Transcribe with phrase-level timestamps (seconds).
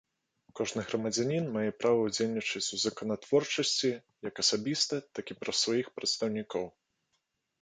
[0.59, 3.91] Кожны грамадзян мае права ўдзельнічаць у законатворчасці
[4.29, 6.65] як асабіста, так і праз сваіх прадстаўнікоў.